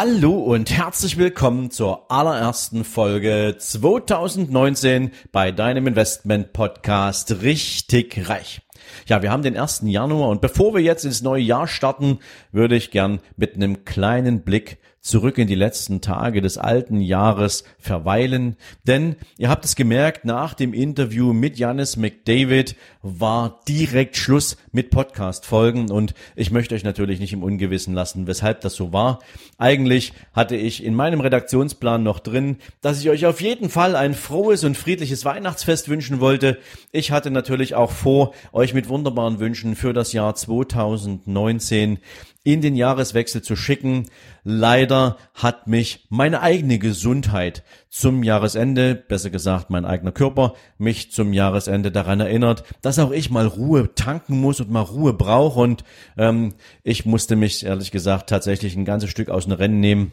Hallo 0.00 0.34
und 0.34 0.70
herzlich 0.70 1.18
willkommen 1.18 1.72
zur 1.72 2.08
allerersten 2.08 2.84
Folge 2.84 3.56
2019 3.58 5.10
bei 5.32 5.50
deinem 5.50 5.88
Investment 5.88 6.52
Podcast 6.52 7.42
Richtig 7.42 8.28
Reich. 8.28 8.60
Ja, 9.06 9.22
wir 9.22 9.30
haben 9.30 9.42
den 9.42 9.56
1. 9.56 9.82
Januar 9.84 10.28
und 10.28 10.40
bevor 10.40 10.74
wir 10.74 10.80
jetzt 10.80 11.04
ins 11.04 11.22
neue 11.22 11.42
Jahr 11.42 11.66
starten, 11.66 12.18
würde 12.52 12.76
ich 12.76 12.90
gern 12.90 13.20
mit 13.36 13.54
einem 13.54 13.84
kleinen 13.84 14.40
Blick 14.40 14.78
zurück 15.00 15.38
in 15.38 15.46
die 15.46 15.54
letzten 15.54 16.00
Tage 16.00 16.42
des 16.42 16.58
alten 16.58 17.00
Jahres 17.00 17.64
verweilen. 17.78 18.56
Denn 18.86 19.16
ihr 19.38 19.48
habt 19.48 19.64
es 19.64 19.76
gemerkt, 19.76 20.24
nach 20.24 20.54
dem 20.54 20.74
Interview 20.74 21.32
mit 21.32 21.58
Janis 21.58 21.96
McDavid 21.96 22.76
war 23.02 23.60
direkt 23.68 24.16
Schluss 24.16 24.56
mit 24.72 24.90
Podcast-Folgen 24.90 25.90
und 25.90 26.14
ich 26.36 26.50
möchte 26.50 26.74
euch 26.74 26.84
natürlich 26.84 27.20
nicht 27.20 27.32
im 27.32 27.42
Ungewissen 27.42 27.94
lassen, 27.94 28.26
weshalb 28.26 28.60
das 28.60 28.74
so 28.74 28.92
war. 28.92 29.20
Eigentlich 29.56 30.12
hatte 30.32 30.56
ich 30.56 30.84
in 30.84 30.94
meinem 30.94 31.20
Redaktionsplan 31.20 32.02
noch 32.02 32.18
drin, 32.18 32.56
dass 32.80 33.00
ich 33.00 33.08
euch 33.08 33.24
auf 33.24 33.40
jeden 33.40 33.70
Fall 33.70 33.96
ein 33.96 34.14
frohes 34.14 34.64
und 34.64 34.76
friedliches 34.76 35.24
Weihnachtsfest 35.24 35.88
wünschen 35.88 36.20
wollte. 36.20 36.58
Ich 36.92 37.12
hatte 37.12 37.30
natürlich 37.30 37.74
auch 37.74 37.92
vor, 37.92 38.34
euch 38.52 38.67
mit 38.74 38.88
wunderbaren 38.88 39.38
Wünschen 39.40 39.76
für 39.76 39.92
das 39.92 40.12
Jahr 40.12 40.34
2019 40.34 41.98
in 42.44 42.60
den 42.62 42.76
Jahreswechsel 42.76 43.42
zu 43.42 43.56
schicken. 43.56 44.08
Leider 44.42 45.18
hat 45.34 45.66
mich 45.66 46.06
meine 46.08 46.40
eigene 46.40 46.78
Gesundheit 46.78 47.62
zum 47.90 48.22
Jahresende, 48.22 48.94
besser 48.94 49.30
gesagt 49.30 49.70
mein 49.70 49.84
eigener 49.84 50.12
Körper, 50.12 50.54
mich 50.78 51.12
zum 51.12 51.32
Jahresende 51.32 51.90
daran 51.90 52.20
erinnert, 52.20 52.64
dass 52.80 52.98
auch 52.98 53.10
ich 53.10 53.30
mal 53.30 53.46
Ruhe 53.46 53.94
tanken 53.94 54.40
muss 54.40 54.60
und 54.60 54.70
mal 54.70 54.80
Ruhe 54.80 55.12
brauche. 55.12 55.60
Und 55.60 55.84
ähm, 56.16 56.54
ich 56.82 57.04
musste 57.04 57.36
mich 57.36 57.66
ehrlich 57.66 57.90
gesagt 57.90 58.30
tatsächlich 58.30 58.76
ein 58.76 58.84
ganzes 58.84 59.10
Stück 59.10 59.28
aus 59.28 59.44
dem 59.44 59.52
Rennen 59.52 59.80
nehmen 59.80 60.12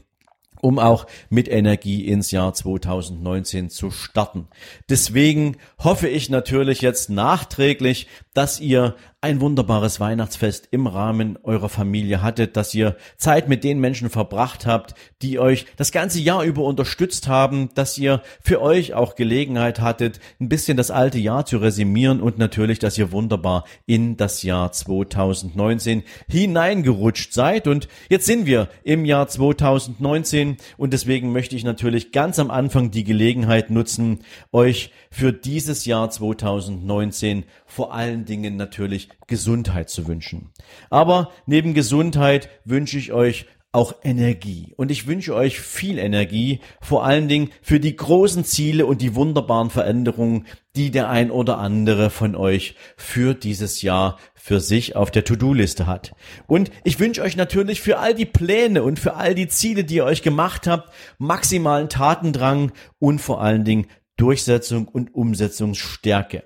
um 0.66 0.80
auch 0.80 1.06
mit 1.30 1.48
Energie 1.48 2.08
ins 2.08 2.32
Jahr 2.32 2.52
2019 2.52 3.70
zu 3.70 3.92
starten. 3.92 4.48
Deswegen 4.90 5.58
hoffe 5.78 6.08
ich 6.08 6.32
natürlich 6.32 6.82
jetzt 6.82 7.12
nachträglich, 7.12 8.08
dass 8.34 8.60
ihr 8.60 8.96
ein 9.26 9.42
wunderbares 9.42 10.00
Weihnachtsfest 10.00 10.68
im 10.70 10.86
Rahmen 10.86 11.40
eurer 11.42 11.68
Familie 11.68 12.22
hattet, 12.22 12.56
dass 12.56 12.76
ihr 12.76 12.96
Zeit 13.18 13.50
mit 13.50 13.64
den 13.64 13.80
Menschen 13.80 14.12
verbracht 14.12 14.68
habt, 14.68 14.94
die 15.24 15.40
euch 15.40 15.66
das 15.78 15.92
ganze 15.92 16.20
Jahr 16.20 16.44
über 16.44 16.62
unterstützt 16.62 17.28
haben, 17.28 17.70
dass 17.74 17.98
ihr 17.98 18.22
für 18.40 18.62
euch 18.62 18.94
auch 18.94 19.16
Gelegenheit 19.16 19.82
hattet, 19.82 20.20
ein 20.40 20.48
bisschen 20.48 20.78
das 20.78 20.92
alte 20.92 21.18
Jahr 21.18 21.44
zu 21.48 21.58
resümieren 21.58 22.22
und 22.22 22.38
natürlich, 22.38 22.78
dass 22.78 23.00
ihr 23.00 23.12
wunderbar 23.12 23.64
in 23.88 24.16
das 24.16 24.44
Jahr 24.44 24.72
2019 24.72 26.04
hineingerutscht 26.30 27.34
seid. 27.34 27.68
Und 27.68 27.88
jetzt 28.10 28.28
sind 28.28 28.46
wir 28.46 28.70
im 28.84 29.06
Jahr 29.06 29.28
2019 29.28 30.58
und 30.78 30.94
deswegen 30.94 31.32
möchte 31.32 31.56
ich 31.56 31.64
natürlich 31.64 32.12
ganz 32.12 32.38
am 32.38 32.52
Anfang 32.52 32.92
die 32.92 33.04
Gelegenheit 33.04 33.72
nutzen, 33.72 34.20
euch 34.52 34.92
für 35.10 35.34
dieses 35.34 35.86
Jahr 35.86 36.12
2019 36.12 37.46
vor 37.66 37.92
allen 37.92 38.26
Dingen 38.26 38.56
natürlich 38.56 39.10
Gesundheit 39.28 39.90
zu 39.90 40.08
wünschen. 40.08 40.52
Aber 40.90 41.32
neben 41.46 41.74
Gesundheit 41.74 42.50
wünsche 42.64 42.98
ich 42.98 43.12
euch 43.12 43.46
auch 43.76 43.94
Energie. 44.04 44.74
Und 44.78 44.90
ich 44.90 45.06
wünsche 45.06 45.36
euch 45.36 45.60
viel 45.60 46.00
Energie, 46.00 46.62
vor 46.80 47.04
allen 47.04 47.28
Dingen 47.28 47.50
für 47.62 47.82
die 47.82 47.96
großen 47.96 48.46
Ziele 48.46 48.86
und 48.86 49.02
die 49.02 49.16
wunderbaren 49.16 49.70
Veränderungen, 49.70 50.48
die 50.78 50.92
der 50.92 51.10
ein 51.10 51.30
oder 51.30 51.58
andere 51.58 52.10
von 52.10 52.36
euch 52.36 52.76
für 52.96 53.34
dieses 53.34 53.82
Jahr 53.82 54.18
für 54.34 54.62
sich 54.62 54.96
auf 54.96 55.12
der 55.12 55.26
To-Do-Liste 55.26 55.88
hat. 55.88 56.16
Und 56.48 56.72
ich 56.86 57.00
wünsche 57.02 57.22
euch 57.22 57.36
natürlich 57.36 57.82
für 57.82 58.00
all 58.00 58.14
die 58.14 58.26
Pläne 58.26 58.82
und 58.82 58.98
für 58.98 59.16
all 59.16 59.36
die 59.36 59.50
Ziele, 59.50 59.84
die 59.84 59.96
ihr 59.96 60.06
euch 60.06 60.22
gemacht 60.22 60.68
habt, 60.68 60.94
maximalen 61.18 61.90
Tatendrang 61.90 62.72
und 63.00 63.20
vor 63.20 63.42
allen 63.42 63.66
Dingen 63.66 63.88
Durchsetzung 64.16 64.88
und 64.88 65.14
Umsetzungsstärke. 65.14 66.44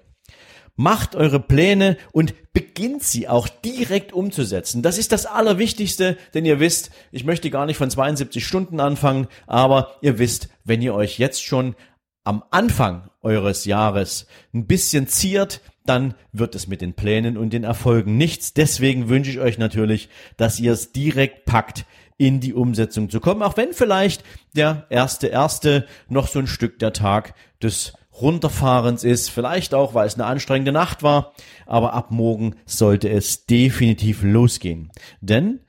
Macht 0.79 1.13
eure 1.13 1.41
Pläne 1.41 1.97
und 2.13 2.33
beginnt 2.53 3.03
sie 3.03 3.27
auch 3.27 3.49
direkt 3.49 4.13
umzusetzen. 4.13 4.81
Das 4.81 4.97
ist 4.97 5.11
das 5.11 5.25
Allerwichtigste, 5.25 6.15
denn 6.33 6.45
ihr 6.45 6.61
wisst, 6.61 6.91
ich 7.11 7.25
möchte 7.25 7.49
gar 7.49 7.65
nicht 7.65 7.75
von 7.75 7.89
72 7.89 8.47
Stunden 8.47 8.79
anfangen, 8.79 9.27
aber 9.45 9.97
ihr 10.01 10.19
wisst, 10.19 10.47
wenn 10.63 10.81
ihr 10.81 10.95
euch 10.95 11.19
jetzt 11.19 11.43
schon 11.43 11.75
am 12.23 12.45
Anfang 12.49 13.09
eures 13.21 13.65
Jahres 13.65 14.25
ein 14.53 14.67
bisschen 14.67 15.07
ziert, 15.07 15.59
dann 15.85 16.13
wird 16.31 16.55
es 16.55 16.67
mit 16.67 16.79
den 16.79 16.93
Plänen 16.93 17.35
und 17.35 17.51
den 17.51 17.65
Erfolgen 17.65 18.15
nichts. 18.15 18.53
Deswegen 18.53 19.09
wünsche 19.09 19.31
ich 19.31 19.39
euch 19.39 19.57
natürlich, 19.57 20.07
dass 20.37 20.61
ihr 20.61 20.71
es 20.71 20.93
direkt 20.93 21.43
packt, 21.43 21.85
in 22.17 22.39
die 22.39 22.53
Umsetzung 22.53 23.09
zu 23.09 23.19
kommen, 23.19 23.41
auch 23.41 23.57
wenn 23.57 23.73
vielleicht 23.73 24.23
der 24.55 24.85
erste 24.89 25.27
erste 25.27 25.85
noch 26.07 26.27
so 26.27 26.39
ein 26.39 26.47
Stück 26.47 26.79
der 26.79 26.93
Tag 26.93 27.33
des 27.61 27.93
Runterfahrens 28.21 29.03
ist, 29.03 29.29
vielleicht 29.29 29.73
auch, 29.73 29.93
weil 29.93 30.07
es 30.07 30.15
eine 30.15 30.25
anstrengende 30.25 30.71
Nacht 30.71 31.03
war, 31.03 31.33
aber 31.65 31.93
ab 31.93 32.11
morgen 32.11 32.55
sollte 32.65 33.09
es 33.09 33.45
definitiv 33.45 34.23
losgehen. 34.23 34.91
Denn 35.21 35.61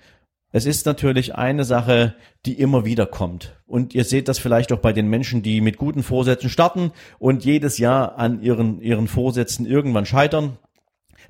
es 0.52 0.66
ist 0.66 0.84
natürlich 0.86 1.36
eine 1.36 1.64
Sache, 1.64 2.16
die 2.44 2.54
immer 2.54 2.84
wieder 2.84 3.06
kommt. 3.06 3.56
Und 3.66 3.94
ihr 3.94 4.04
seht 4.04 4.26
das 4.26 4.40
vielleicht 4.40 4.72
auch 4.72 4.80
bei 4.80 4.92
den 4.92 5.08
Menschen, 5.08 5.42
die 5.42 5.60
mit 5.60 5.76
guten 5.76 6.02
Vorsätzen 6.02 6.50
starten 6.50 6.90
und 7.18 7.44
jedes 7.44 7.78
Jahr 7.78 8.18
an 8.18 8.42
ihren, 8.42 8.80
ihren 8.80 9.06
Vorsätzen 9.06 9.64
irgendwann 9.64 10.06
scheitern. 10.06 10.58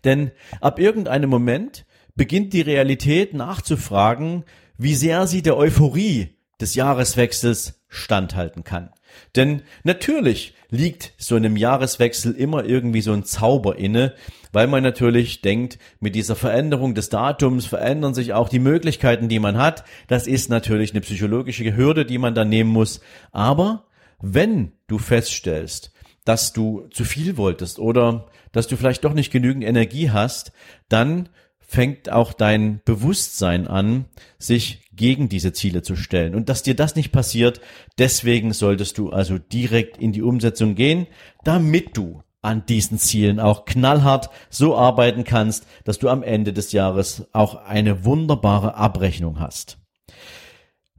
Denn 0.04 0.30
ab 0.62 0.78
irgendeinem 0.78 1.28
Moment 1.28 1.84
beginnt 2.14 2.54
die 2.54 2.62
Realität 2.62 3.34
nachzufragen, 3.34 4.44
wie 4.78 4.94
sehr 4.94 5.26
sie 5.26 5.42
der 5.42 5.58
Euphorie 5.58 6.36
des 6.58 6.74
Jahreswechsels 6.74 7.82
standhalten 7.88 8.64
kann. 8.64 8.90
Denn 9.36 9.62
natürlich 9.84 10.54
liegt 10.70 11.12
so 11.18 11.34
einem 11.34 11.56
Jahreswechsel 11.56 12.32
immer 12.32 12.64
irgendwie 12.64 13.00
so 13.00 13.12
ein 13.12 13.24
Zauber 13.24 13.76
inne, 13.76 14.14
weil 14.52 14.66
man 14.66 14.82
natürlich 14.82 15.42
denkt, 15.42 15.78
mit 16.00 16.14
dieser 16.14 16.36
Veränderung 16.36 16.94
des 16.94 17.08
Datums 17.08 17.66
verändern 17.66 18.14
sich 18.14 18.32
auch 18.32 18.48
die 18.48 18.58
Möglichkeiten, 18.58 19.28
die 19.28 19.38
man 19.38 19.58
hat. 19.58 19.84
Das 20.08 20.26
ist 20.26 20.50
natürlich 20.50 20.92
eine 20.92 21.00
psychologische 21.00 21.76
Hürde, 21.76 22.04
die 22.04 22.18
man 22.18 22.34
dann 22.34 22.48
nehmen 22.48 22.70
muss. 22.70 23.00
Aber 23.32 23.86
wenn 24.20 24.72
du 24.86 24.98
feststellst, 24.98 25.92
dass 26.24 26.52
du 26.52 26.88
zu 26.90 27.04
viel 27.04 27.36
wolltest 27.36 27.78
oder 27.78 28.26
dass 28.52 28.66
du 28.66 28.76
vielleicht 28.76 29.04
doch 29.04 29.14
nicht 29.14 29.32
genügend 29.32 29.64
Energie 29.64 30.10
hast, 30.10 30.52
dann 30.88 31.28
fängt 31.58 32.10
auch 32.10 32.32
dein 32.32 32.80
Bewusstsein 32.84 33.68
an, 33.68 34.06
sich 34.38 34.89
gegen 35.00 35.30
diese 35.30 35.54
Ziele 35.54 35.80
zu 35.80 35.96
stellen. 35.96 36.34
Und 36.34 36.50
dass 36.50 36.62
dir 36.62 36.76
das 36.76 36.94
nicht 36.94 37.10
passiert, 37.10 37.62
deswegen 37.98 38.52
solltest 38.52 38.98
du 38.98 39.08
also 39.08 39.38
direkt 39.38 39.96
in 39.96 40.12
die 40.12 40.20
Umsetzung 40.20 40.74
gehen, 40.74 41.06
damit 41.42 41.96
du 41.96 42.22
an 42.42 42.66
diesen 42.66 42.98
Zielen 42.98 43.40
auch 43.40 43.64
knallhart 43.64 44.28
so 44.50 44.76
arbeiten 44.76 45.24
kannst, 45.24 45.66
dass 45.84 45.98
du 45.98 46.10
am 46.10 46.22
Ende 46.22 46.52
des 46.52 46.72
Jahres 46.72 47.24
auch 47.32 47.54
eine 47.54 48.04
wunderbare 48.04 48.74
Abrechnung 48.74 49.40
hast. 49.40 49.78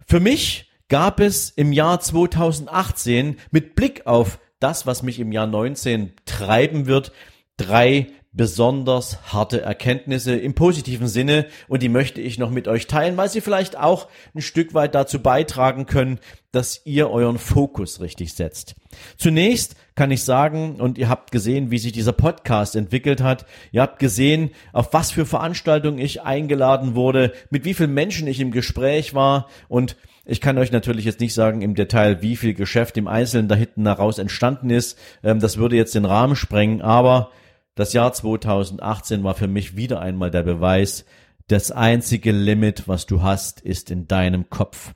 Für 0.07 0.19
mich 0.19 0.71
gab 0.87 1.19
es 1.19 1.51
im 1.51 1.71
Jahr 1.71 1.99
2018 1.99 3.37
mit 3.51 3.75
Blick 3.75 4.07
auf 4.07 4.39
das, 4.59 4.87
was 4.87 5.03
mich 5.03 5.19
im 5.19 5.31
Jahr 5.31 5.45
19 5.45 6.13
treiben 6.25 6.87
wird, 6.87 7.11
drei 7.55 8.07
besonders 8.33 9.33
harte 9.33 9.61
Erkenntnisse 9.61 10.35
im 10.35 10.53
positiven 10.53 11.07
Sinne 11.07 11.47
und 11.67 11.83
die 11.83 11.89
möchte 11.89 12.21
ich 12.21 12.39
noch 12.39 12.49
mit 12.49 12.69
euch 12.69 12.87
teilen, 12.87 13.17
weil 13.17 13.29
sie 13.29 13.41
vielleicht 13.41 13.77
auch 13.77 14.07
ein 14.33 14.41
Stück 14.41 14.73
weit 14.73 14.95
dazu 14.95 15.19
beitragen 15.19 15.85
können, 15.85 16.19
dass 16.53 16.81
ihr 16.85 17.09
euren 17.09 17.37
Fokus 17.37 17.99
richtig 17.99 18.33
setzt. 18.33 18.75
Zunächst 19.17 19.75
kann 19.95 20.11
ich 20.11 20.23
sagen, 20.23 20.79
und 20.79 20.97
ihr 20.97 21.09
habt 21.09 21.31
gesehen, 21.31 21.71
wie 21.71 21.77
sich 21.77 21.91
dieser 21.91 22.13
Podcast 22.13 22.77
entwickelt 22.77 23.21
hat, 23.21 23.45
ihr 23.71 23.81
habt 23.81 23.99
gesehen, 23.99 24.51
auf 24.71 24.93
was 24.93 25.11
für 25.11 25.25
Veranstaltungen 25.25 25.99
ich 25.99 26.21
eingeladen 26.21 26.95
wurde, 26.95 27.33
mit 27.49 27.65
wie 27.65 27.73
vielen 27.73 27.93
Menschen 27.93 28.27
ich 28.27 28.39
im 28.39 28.51
Gespräch 28.51 29.13
war 29.13 29.47
und 29.67 29.97
ich 30.23 30.39
kann 30.39 30.57
euch 30.57 30.71
natürlich 30.71 31.03
jetzt 31.03 31.19
nicht 31.19 31.33
sagen 31.33 31.61
im 31.61 31.75
Detail, 31.75 32.21
wie 32.21 32.37
viel 32.37 32.53
Geschäft 32.53 32.95
im 32.95 33.07
Einzelnen 33.07 33.47
da 33.47 33.55
hinten 33.55 33.85
heraus 33.85 34.19
entstanden 34.19 34.69
ist. 34.69 34.97
Ähm, 35.23 35.39
das 35.39 35.57
würde 35.57 35.75
jetzt 35.75 35.95
den 35.95 36.05
Rahmen 36.05 36.35
sprengen, 36.35 36.81
aber 36.81 37.31
das 37.75 37.93
Jahr 37.93 38.11
2018 38.13 39.23
war 39.23 39.35
für 39.35 39.47
mich 39.47 39.75
wieder 39.75 40.01
einmal 40.01 40.31
der 40.31 40.43
Beweis, 40.43 41.05
das 41.47 41.71
einzige 41.71 42.31
Limit, 42.31 42.87
was 42.87 43.05
du 43.05 43.21
hast, 43.21 43.61
ist 43.61 43.91
in 43.91 44.07
deinem 44.07 44.49
Kopf. 44.49 44.93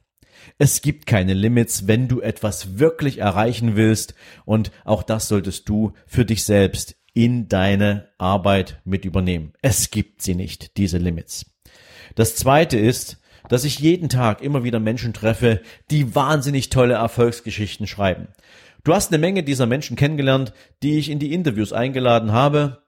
Es 0.58 0.82
gibt 0.82 1.06
keine 1.06 1.34
Limits, 1.34 1.88
wenn 1.88 2.08
du 2.08 2.22
etwas 2.22 2.78
wirklich 2.78 3.18
erreichen 3.18 3.76
willst 3.76 4.14
und 4.46 4.72
auch 4.84 5.04
das 5.04 5.28
solltest 5.28 5.68
du 5.68 5.94
für 6.06 6.26
dich 6.26 6.44
selbst 6.44 6.96
in 7.14 7.48
deine 7.48 8.10
Arbeit 8.18 8.82
mit 8.84 9.06
übernehmen. 9.06 9.54
Es 9.62 9.90
gibt 9.90 10.22
sie 10.22 10.36
nicht, 10.36 10.78
diese 10.78 10.98
Limits. 10.98 11.46
Das 12.16 12.36
zweite 12.36 12.78
ist, 12.78 13.20
dass 13.50 13.64
ich 13.64 13.80
jeden 13.80 14.10
Tag 14.10 14.42
immer 14.42 14.64
wieder 14.64 14.80
Menschen 14.80 15.14
treffe, 15.14 15.62
die 15.92 16.16
wahnsinnig 16.16 16.70
tolle 16.70 16.96
Erfolgsgeschichten 16.96 17.88
schreiben. 17.88 18.28
Du 18.86 18.94
hast 18.94 19.12
eine 19.12 19.18
Menge 19.18 19.42
dieser 19.42 19.66
Menschen 19.66 19.98
kennengelernt, 19.98 20.54
die 20.84 21.00
ich 21.00 21.10
in 21.10 21.18
die 21.18 21.34
Interviews 21.34 21.74
eingeladen 21.74 22.32
habe. 22.32 22.84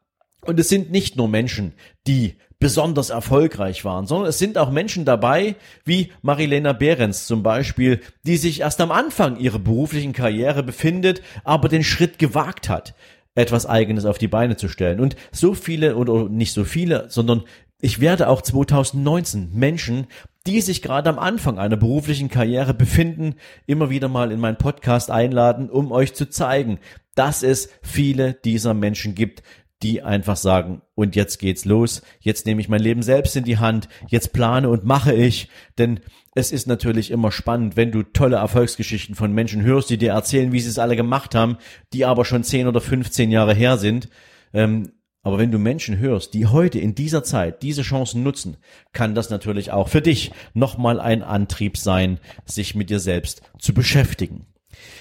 Und 0.45 0.59
es 0.59 0.69
sind 0.69 0.91
nicht 0.91 1.17
nur 1.17 1.27
Menschen, 1.27 1.73
die 2.05 2.35
besonders 2.59 3.09
erfolgreich 3.09 3.83
waren, 3.83 4.05
sondern 4.05 4.29
es 4.29 4.37
sind 4.37 4.59
auch 4.59 4.69
Menschen 4.69 5.05
dabei, 5.05 5.55
wie 5.85 6.11
Marilena 6.21 6.73
Behrens 6.73 7.25
zum 7.25 7.41
Beispiel, 7.41 8.01
die 8.23 8.37
sich 8.37 8.61
erst 8.61 8.79
am 8.79 8.91
Anfang 8.91 9.39
ihrer 9.39 9.57
beruflichen 9.57 10.13
Karriere 10.13 10.61
befindet, 10.61 11.23
aber 11.43 11.67
den 11.67 11.83
Schritt 11.83 12.19
gewagt 12.19 12.69
hat, 12.69 12.93
etwas 13.33 13.65
Eigenes 13.65 14.05
auf 14.05 14.19
die 14.19 14.27
Beine 14.27 14.55
zu 14.55 14.67
stellen. 14.69 14.99
Und 14.99 15.15
so 15.31 15.55
viele, 15.55 15.95
oder 15.95 16.29
nicht 16.29 16.53
so 16.53 16.63
viele, 16.63 17.09
sondern 17.09 17.43
ich 17.79 17.99
werde 17.99 18.27
auch 18.29 18.41
2019 18.41 19.51
Menschen, 19.53 20.07
die 20.47 20.61
sich 20.61 20.81
gerade 20.81 21.09
am 21.09 21.19
Anfang 21.19 21.59
einer 21.59 21.77
beruflichen 21.77 22.29
Karriere 22.29 22.73
befinden, 22.73 23.35
immer 23.65 23.89
wieder 23.89 24.07
mal 24.07 24.31
in 24.31 24.39
meinen 24.39 24.57
Podcast 24.57 25.11
einladen, 25.11 25.69
um 25.69 25.91
euch 25.91 26.13
zu 26.13 26.29
zeigen, 26.29 26.79
dass 27.15 27.43
es 27.43 27.69
viele 27.81 28.33
dieser 28.33 28.73
Menschen 28.73 29.13
gibt, 29.13 29.43
die 29.83 30.01
einfach 30.01 30.37
sagen, 30.37 30.81
und 30.95 31.15
jetzt 31.15 31.37
geht's 31.37 31.65
los, 31.65 32.01
jetzt 32.19 32.47
nehme 32.47 32.61
ich 32.61 32.69
mein 32.69 32.81
Leben 32.81 33.03
selbst 33.03 33.35
in 33.35 33.43
die 33.43 33.59
Hand, 33.59 33.89
jetzt 34.07 34.33
plane 34.33 34.69
und 34.69 34.85
mache 34.85 35.13
ich, 35.13 35.49
denn 35.77 35.99
es 36.33 36.51
ist 36.51 36.67
natürlich 36.67 37.11
immer 37.11 37.31
spannend, 37.31 37.75
wenn 37.75 37.91
du 37.91 38.01
tolle 38.01 38.37
Erfolgsgeschichten 38.37 39.13
von 39.13 39.33
Menschen 39.33 39.63
hörst, 39.63 39.89
die 39.89 39.97
dir 39.97 40.13
erzählen, 40.13 40.51
wie 40.51 40.59
sie 40.59 40.69
es 40.69 40.79
alle 40.79 40.95
gemacht 40.95 41.35
haben, 41.35 41.57
die 41.93 42.05
aber 42.05 42.25
schon 42.25 42.43
10 42.43 42.67
oder 42.67 42.81
15 42.81 43.29
Jahre 43.29 43.53
her 43.53 43.77
sind. 43.77 44.09
Ähm, 44.53 44.91
aber 45.27 45.39
wenn 45.39 45.51
du 45.51 45.59
Menschen 45.59 45.97
hörst, 45.97 46.33
die 46.33 46.45
heute 46.45 46.79
in 46.79 46.95
dieser 46.95 47.21
Zeit 47.21 47.61
diese 47.61 47.81
Chancen 47.81 48.23
nutzen, 48.23 48.55
kann 48.93 49.13
das 49.13 49.29
natürlich 49.29 49.73
auch 49.73 49.89
für 49.89 50.01
dich 50.01 50.31
nochmal 50.53 51.01
ein 51.01 51.21
Antrieb 51.21 51.75
sein, 51.77 52.21
sich 52.45 52.75
mit 52.75 52.89
dir 52.89 53.01
selbst 53.01 53.41
zu 53.59 53.73
beschäftigen. 53.73 54.45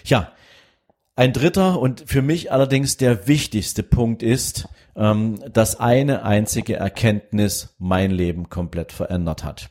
Ja, 0.05 0.33
ein 1.15 1.33
dritter 1.33 1.79
und 1.79 2.03
für 2.07 2.23
mich 2.23 2.51
allerdings 2.51 2.97
der 2.97 3.29
wichtigste 3.29 3.85
Punkt 3.85 4.25
ist, 4.25 4.69
ähm, 4.97 5.39
dass 5.49 5.79
eine 5.79 6.25
einzige 6.25 6.75
Erkenntnis 6.75 7.77
mein 7.79 8.11
Leben 8.11 8.49
komplett 8.49 8.91
verändert 8.91 9.45
hat. 9.45 9.71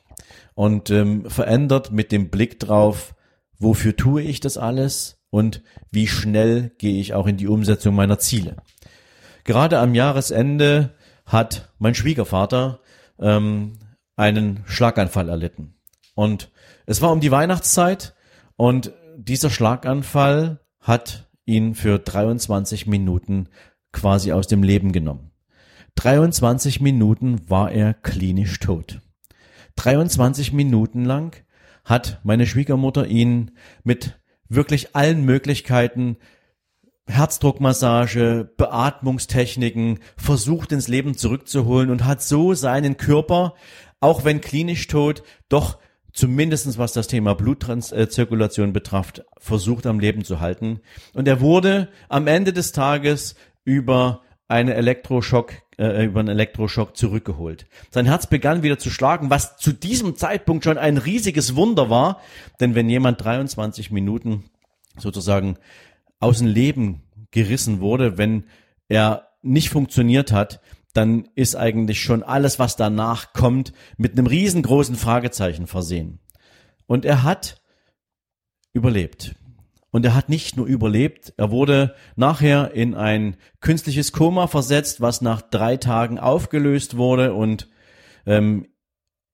Und 0.54 0.90
ähm, 0.90 1.30
verändert 1.30 1.92
mit 1.92 2.13
dem 2.13 2.30
Blick 2.30 2.62
drauf, 2.62 3.13
wofür 3.60 3.98
tue 3.98 4.22
ich 4.22 4.40
das 4.40 4.57
alles 4.57 5.22
und 5.30 5.62
wie 5.92 6.07
schnell 6.07 6.72
gehe 6.78 7.02
ich 7.02 7.13
auch 7.13 7.28
in 7.28 7.36
die 7.36 7.48
Umsetzung 7.48 7.94
meiner 7.94 8.19
Ziele. 8.19 8.56
Gerade 9.45 9.80
am 9.80 9.94
Jahresende 9.94 10.95
hat 11.25 11.71
mein 11.77 11.95
Schwiegervater 11.95 12.80
ähm, 13.19 13.74
einen 14.15 14.63
Schlaganfall 14.65 15.30
erlitten. 15.30 15.75
Und 16.15 16.51
es 16.88 17.01
war 17.01 17.12
um 17.12 17.21
die 17.21 17.31
Weihnachtszeit 17.31 18.15
und 18.57 18.92
dieser 19.15 19.51
Schlaganfall 19.51 20.59
hat 20.80 21.30
ihn 21.45 21.75
für 21.75 22.00
23 22.00 22.88
Minuten 22.88 23.50
quasi 23.92 24.31
aus 24.31 24.47
dem 24.47 24.63
Leben 24.63 24.92
genommen. 24.92 25.31
23 25.95 26.81
Minuten 26.81 27.47
war 27.47 27.71
er 27.71 27.94
klinisch 27.94 28.59
tot. 28.59 29.00
23 29.75 30.53
Minuten 30.53 31.06
lang 31.06 31.36
hat 31.83 32.19
meine 32.24 32.47
Schwiegermutter 32.47 33.06
ihn 33.06 33.51
mit 33.83 34.19
wirklich 34.50 34.95
allen 34.95 35.24
Möglichkeiten 35.24 36.18
Herzdruckmassage, 37.07 38.50
Beatmungstechniken 38.57 40.00
versucht 40.18 40.72
ins 40.72 40.88
Leben 40.88 41.16
zurückzuholen 41.16 41.90
und 41.90 42.06
hat 42.06 42.22
so 42.22 42.54
seinen 42.54 42.98
Körper, 42.98 43.54
auch 44.00 44.25
wenn 44.25 44.42
klinisch 44.42 44.88
tot, 44.88 45.24
doch 45.48 45.78
zumindestens 46.13 46.78
was 46.78 46.94
das 46.94 47.07
Thema 47.07 47.36
Blutzirkulation 47.36 48.74
betraf, 48.74 49.13
versucht 49.38 49.86
am 49.86 50.00
Leben 50.00 50.24
zu 50.24 50.40
halten. 50.40 50.80
Und 51.13 51.28
er 51.28 51.42
wurde 51.42 51.90
am 52.10 52.25
Ende 52.28 52.54
des 52.54 52.72
Tages 52.72 53.36
über 53.66 54.22
eine 54.48 54.75
Elektroschock, 54.75 55.54
äh, 55.78 56.06
über 56.06 56.22
einen 56.22 56.30
Elektroschock 56.30 56.96
zurückgeholt. 56.96 57.68
Sein 57.90 58.06
Herz 58.06 58.28
begann 58.28 58.63
wieder 58.63 58.80
zu 58.80 58.90
schlagen, 58.90 59.30
was 59.30 59.57
zu 59.57 59.74
diesem 59.74 60.16
Zeitpunkt 60.16 60.63
schon 60.63 60.78
ein 60.78 60.98
riesiges 60.98 61.56
Wunder 61.56 61.90
war, 61.90 62.22
denn 62.60 62.75
wenn 62.75 62.90
jemand 62.90 63.24
23 63.24 63.92
Minuten 63.92 64.46
sozusagen 64.98 65.57
aus 66.19 66.39
dem 66.39 66.47
Leben 66.47 67.03
gerissen 67.31 67.79
wurde, 67.79 68.17
wenn 68.17 68.45
er 68.88 69.29
nicht 69.41 69.69
funktioniert 69.69 70.31
hat, 70.31 70.62
dann 70.94 71.27
ist 71.35 71.56
eigentlich 71.56 72.01
schon 72.01 72.23
alles, 72.23 72.57
was 72.57 72.77
danach 72.77 73.33
kommt, 73.33 73.73
mit 73.97 74.13
einem 74.13 74.27
riesengroßen 74.27 74.95
Fragezeichen 74.95 75.67
versehen. 75.67 76.19
Und 76.88 77.03
er 77.03 77.23
hat 77.23 77.62
überlebt. 78.73 79.35
Und 79.91 80.06
er 80.06 80.13
hat 80.13 80.27
nicht 80.29 80.57
nur 80.57 80.65
überlebt, 80.65 81.33
er 81.38 81.51
wurde 81.51 81.95
nachher 82.18 82.73
in 82.73 82.95
ein 82.95 83.38
künstliches 83.61 84.11
Koma 84.11 84.47
versetzt, 84.47 85.00
was 85.00 85.21
nach 85.21 85.41
drei 85.41 85.77
Tagen 85.77 86.19
aufgelöst 86.19 86.97
wurde 86.97 87.33
und 87.33 87.69
ähm, 88.25 88.68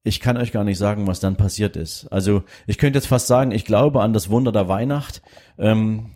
ich 0.04 0.20
kann 0.20 0.38
euch 0.38 0.52
gar 0.52 0.64
nicht 0.64 0.78
sagen, 0.78 1.08
was 1.08 1.20
dann 1.20 1.36
passiert 1.36 1.76
ist. 1.76 2.08
Also 2.12 2.44
ich 2.68 2.78
könnte 2.78 2.98
jetzt 2.98 3.08
fast 3.08 3.28
sagen, 3.28 3.52
ich 3.52 3.66
glaube 3.66 4.02
an 4.02 4.14
das 4.14 4.30
Wunder 4.30 4.52
der 4.52 4.68
Weihnacht, 4.68 5.22
ähm, 5.58 6.12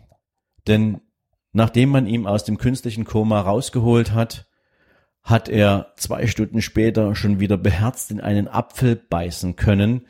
denn 0.68 1.02
nachdem 1.54 1.90
man 1.90 2.08
ihm 2.08 2.28
aus 2.28 2.44
dem 2.44 2.58
künstlichen 2.58 3.06
Koma 3.06 3.42
rausgeholt 3.42 4.12
hat, 4.12 4.48
hat 5.24 5.50
er 5.50 5.94
zwei 5.98 6.28
Stunden 6.28 6.62
später 6.62 7.16
schon 7.16 7.40
wieder 7.40 7.58
beherzt 7.58 8.12
in 8.12 8.22
einen 8.22 8.48
Apfel 8.48 8.96
beißen 8.96 9.56
können. 9.56 10.06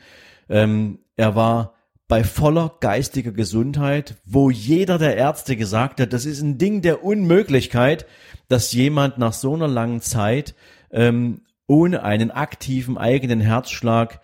Ähm, 0.48 0.98
er 1.16 1.34
war 1.34 1.74
bei 2.08 2.22
voller 2.22 2.76
geistiger 2.80 3.32
Gesundheit, 3.32 4.16
wo 4.24 4.50
jeder 4.50 4.98
der 4.98 5.16
Ärzte 5.16 5.56
gesagt 5.56 6.00
hat, 6.00 6.12
das 6.12 6.24
ist 6.24 6.40
ein 6.40 6.58
Ding 6.58 6.82
der 6.82 7.02
Unmöglichkeit, 7.02 8.06
dass 8.48 8.72
jemand 8.72 9.18
nach 9.18 9.32
so 9.32 9.54
einer 9.54 9.66
langen 9.66 10.00
Zeit 10.00 10.54
ähm, 10.90 11.40
ohne 11.66 12.02
einen 12.04 12.30
aktiven 12.30 12.96
eigenen 12.96 13.40
Herzschlag 13.40 14.20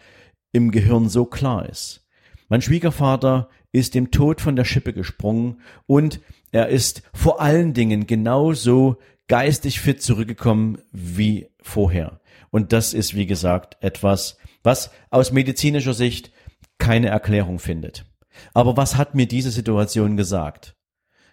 im 0.53 0.71
Gehirn 0.71 1.09
so 1.09 1.25
klar 1.25 1.69
ist. 1.69 2.07
Mein 2.49 2.63
Schwiegervater 2.63 3.49
ist 3.73 3.95
dem 3.95 4.11
Tod 4.11 4.41
von 4.41 4.55
der 4.55 4.65
Schippe 4.65 4.93
gesprungen 4.93 5.61
und 5.87 6.21
er 6.53 6.69
ist 6.69 7.03
vor 7.15 7.41
allen 7.41 7.73
Dingen 7.73 8.07
genauso 8.07 8.99
geistig 9.29 9.81
fit 9.81 10.03
zurückgekommen 10.03 10.79
wie 10.93 11.49
vorher. 11.61 12.21
Und 12.51 12.73
das 12.73 12.93
ist, 12.93 13.15
wie 13.15 13.27
gesagt, 13.27 13.79
etwas, 13.81 14.37
was 14.63 14.91
aus 15.11 15.33
medizinischer 15.33 15.95
Sicht 15.95 16.31
keine 16.79 17.09
Erklärung 17.09 17.59
findet. 17.59 18.05
Aber 18.53 18.77
was 18.77 18.97
hat 18.97 19.15
mir 19.15 19.27
diese 19.27 19.51
Situation 19.51 20.17
gesagt? 20.17 20.77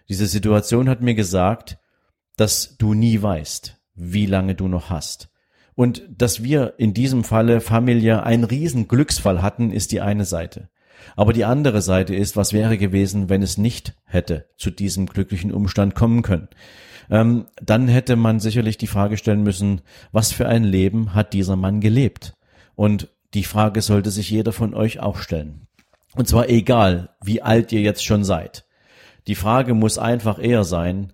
Diese 0.08 0.26
Situation 0.26 0.88
hat 0.88 1.02
mir 1.02 1.14
gesagt, 1.14 1.78
dass 2.36 2.76
du 2.78 2.94
nie 2.94 3.20
weißt, 3.20 3.78
wie 3.94 4.26
lange 4.26 4.54
du 4.54 4.66
noch 4.66 4.88
hast. 4.88 5.30
Und 5.74 6.02
dass 6.08 6.42
wir 6.42 6.74
in 6.78 6.94
diesem 6.94 7.22
Falle 7.22 7.60
familiär 7.60 8.24
einen 8.24 8.44
riesen 8.44 8.88
Glücksfall 8.88 9.42
hatten, 9.42 9.70
ist 9.72 9.92
die 9.92 10.00
eine 10.00 10.24
Seite. 10.24 10.70
Aber 11.16 11.32
die 11.32 11.44
andere 11.44 11.82
Seite 11.82 12.14
ist, 12.14 12.36
was 12.36 12.52
wäre 12.52 12.78
gewesen, 12.78 13.28
wenn 13.28 13.42
es 13.42 13.58
nicht 13.58 13.94
hätte 14.04 14.46
zu 14.56 14.70
diesem 14.70 15.06
glücklichen 15.06 15.52
Umstand 15.52 15.94
kommen 15.94 16.22
können. 16.22 16.48
Ähm, 17.10 17.46
dann 17.60 17.88
hätte 17.88 18.16
man 18.16 18.40
sicherlich 18.40 18.78
die 18.78 18.86
Frage 18.86 19.16
stellen 19.16 19.42
müssen, 19.42 19.80
was 20.12 20.32
für 20.32 20.46
ein 20.46 20.64
Leben 20.64 21.14
hat 21.14 21.32
dieser 21.32 21.56
Mann 21.56 21.80
gelebt? 21.80 22.34
Und 22.76 23.08
die 23.34 23.44
Frage 23.44 23.82
sollte 23.82 24.10
sich 24.10 24.30
jeder 24.30 24.52
von 24.52 24.74
euch 24.74 25.00
auch 25.00 25.18
stellen. 25.18 25.66
Und 26.14 26.28
zwar 26.28 26.48
egal, 26.48 27.10
wie 27.22 27.42
alt 27.42 27.72
ihr 27.72 27.80
jetzt 27.80 28.04
schon 28.04 28.24
seid. 28.24 28.64
Die 29.26 29.34
Frage 29.34 29.74
muss 29.74 29.98
einfach 29.98 30.42
eher 30.42 30.64
sein, 30.64 31.12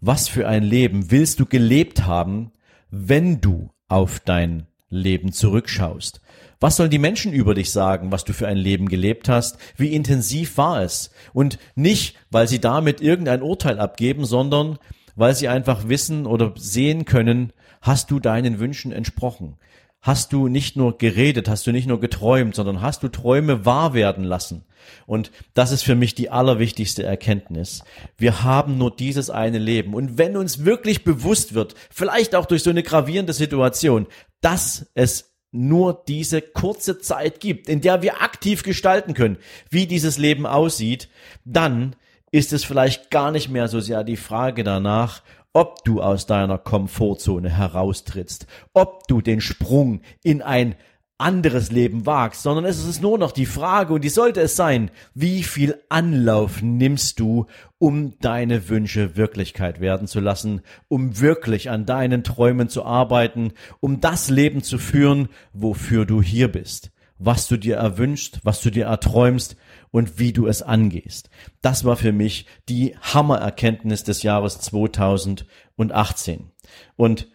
was 0.00 0.28
für 0.28 0.46
ein 0.46 0.62
Leben 0.62 1.10
willst 1.10 1.40
du 1.40 1.46
gelebt 1.46 2.06
haben, 2.06 2.52
wenn 2.90 3.40
du 3.40 3.70
auf 3.88 4.20
dein 4.20 4.66
Leben 4.88 5.32
zurückschaust? 5.32 6.20
Was 6.60 6.76
sollen 6.76 6.90
die 6.90 6.98
Menschen 6.98 7.32
über 7.32 7.54
dich 7.54 7.70
sagen, 7.70 8.12
was 8.12 8.24
du 8.24 8.34
für 8.34 8.46
ein 8.46 8.58
Leben 8.58 8.90
gelebt 8.90 9.30
hast? 9.30 9.56
Wie 9.78 9.94
intensiv 9.94 10.58
war 10.58 10.82
es? 10.82 11.10
Und 11.32 11.58
nicht, 11.74 12.16
weil 12.30 12.48
sie 12.48 12.60
damit 12.60 13.00
irgendein 13.00 13.40
Urteil 13.40 13.80
abgeben, 13.80 14.26
sondern 14.26 14.78
weil 15.16 15.34
sie 15.34 15.48
einfach 15.48 15.88
wissen 15.88 16.26
oder 16.26 16.52
sehen 16.56 17.06
können, 17.06 17.54
hast 17.80 18.10
du 18.10 18.20
deinen 18.20 18.58
Wünschen 18.60 18.92
entsprochen? 18.92 19.56
Hast 20.02 20.34
du 20.34 20.48
nicht 20.48 20.76
nur 20.76 20.98
geredet, 20.98 21.48
hast 21.48 21.66
du 21.66 21.72
nicht 21.72 21.86
nur 21.86 22.00
geträumt, 22.00 22.54
sondern 22.54 22.82
hast 22.82 23.02
du 23.02 23.08
Träume 23.08 23.64
wahr 23.64 23.94
werden 23.94 24.24
lassen? 24.24 24.64
Und 25.06 25.30
das 25.54 25.72
ist 25.72 25.82
für 25.82 25.94
mich 25.94 26.14
die 26.14 26.30
allerwichtigste 26.30 27.02
Erkenntnis. 27.02 27.84
Wir 28.18 28.42
haben 28.42 28.76
nur 28.76 28.94
dieses 28.94 29.30
eine 29.30 29.58
Leben. 29.58 29.94
Und 29.94 30.18
wenn 30.18 30.36
uns 30.36 30.64
wirklich 30.64 31.04
bewusst 31.04 31.54
wird, 31.54 31.74
vielleicht 31.90 32.34
auch 32.34 32.46
durch 32.46 32.62
so 32.62 32.70
eine 32.70 32.82
gravierende 32.82 33.32
Situation, 33.32 34.06
dass 34.40 34.90
es 34.94 35.29
nur 35.52 36.02
diese 36.06 36.42
kurze 36.42 36.98
Zeit 36.98 37.40
gibt, 37.40 37.68
in 37.68 37.80
der 37.80 38.02
wir 38.02 38.22
aktiv 38.22 38.62
gestalten 38.62 39.14
können, 39.14 39.38
wie 39.68 39.86
dieses 39.86 40.18
Leben 40.18 40.46
aussieht, 40.46 41.08
dann 41.44 41.96
ist 42.30 42.52
es 42.52 42.64
vielleicht 42.64 43.10
gar 43.10 43.30
nicht 43.30 43.48
mehr 43.48 43.68
so 43.68 43.80
sehr 43.80 44.04
die 44.04 44.16
Frage 44.16 44.62
danach, 44.62 45.22
ob 45.52 45.84
du 45.84 46.00
aus 46.00 46.26
deiner 46.26 46.58
Komfortzone 46.58 47.50
heraustrittst, 47.50 48.46
ob 48.72 49.06
du 49.08 49.20
den 49.20 49.40
Sprung 49.40 50.02
in 50.22 50.42
ein 50.42 50.76
anderes 51.20 51.70
Leben 51.70 52.06
wagst, 52.06 52.42
sondern 52.42 52.64
es 52.64 52.84
ist 52.84 53.02
nur 53.02 53.18
noch 53.18 53.32
die 53.32 53.46
Frage, 53.46 53.92
und 53.94 54.02
die 54.02 54.08
sollte 54.08 54.40
es 54.40 54.56
sein, 54.56 54.90
wie 55.14 55.42
viel 55.42 55.80
Anlauf 55.88 56.62
nimmst 56.62 57.20
du, 57.20 57.46
um 57.78 58.18
deine 58.20 58.68
Wünsche 58.68 59.16
Wirklichkeit 59.16 59.80
werden 59.80 60.06
zu 60.06 60.20
lassen, 60.20 60.62
um 60.88 61.20
wirklich 61.20 61.70
an 61.70 61.86
deinen 61.86 62.24
Träumen 62.24 62.68
zu 62.68 62.84
arbeiten, 62.84 63.52
um 63.80 64.00
das 64.00 64.30
Leben 64.30 64.62
zu 64.62 64.78
führen, 64.78 65.28
wofür 65.52 66.04
du 66.04 66.22
hier 66.22 66.48
bist, 66.48 66.90
was 67.18 67.48
du 67.48 67.56
dir 67.56 67.76
erwünscht, 67.76 68.40
was 68.42 68.60
du 68.60 68.70
dir 68.70 68.86
erträumst 68.86 69.56
und 69.90 70.18
wie 70.18 70.32
du 70.32 70.46
es 70.46 70.62
angehst. 70.62 71.30
Das 71.62 71.84
war 71.84 71.96
für 71.96 72.12
mich 72.12 72.46
die 72.68 72.96
Hammererkenntnis 73.00 74.04
des 74.04 74.22
Jahres 74.22 74.60
2018. 74.60 76.50
Und 76.96 77.28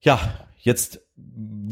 ja, 0.00 0.18
jetzt 0.60 1.00